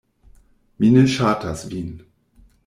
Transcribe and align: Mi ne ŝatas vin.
Mi 0.83 0.89
ne 0.95 1.03
ŝatas 1.17 1.63
vin. 1.75 1.93